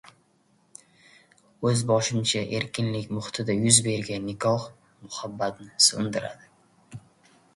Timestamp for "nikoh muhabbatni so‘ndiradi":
4.31-7.03